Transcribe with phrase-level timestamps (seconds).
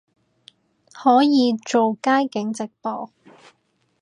[0.93, 3.11] 可以做街景直播